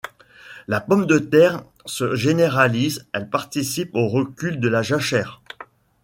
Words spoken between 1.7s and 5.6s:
se généralise, elle participe au recul de la jachère.